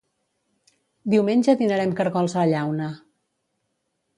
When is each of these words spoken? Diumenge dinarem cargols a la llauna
Diumenge 1.13 1.55
dinarem 1.61 1.93
cargols 2.01 2.35
a 2.39 2.41
la 2.41 2.49
llauna 2.55 2.89